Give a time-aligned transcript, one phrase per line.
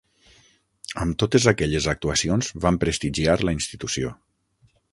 [1.03, 4.15] Amb totes aquelles actuacions van prestigiar la institució.